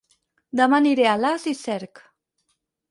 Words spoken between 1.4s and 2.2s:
i Cerc